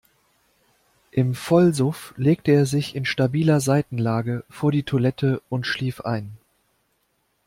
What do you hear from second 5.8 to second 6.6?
ein.